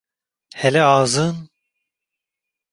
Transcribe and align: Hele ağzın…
Hele 0.55 0.83
ağzın… 0.83 1.49